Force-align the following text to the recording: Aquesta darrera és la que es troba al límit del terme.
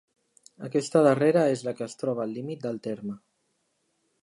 Aquesta 0.67 1.03
darrera 1.07 1.43
és 1.57 1.61
la 1.67 1.75
que 1.81 1.87
es 1.89 1.95
troba 2.05 2.25
al 2.25 2.35
límit 2.39 2.65
del 2.67 2.83
terme. 2.91 3.21